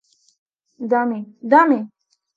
[0.91, 1.19] Dame,
[1.51, 1.79] dame!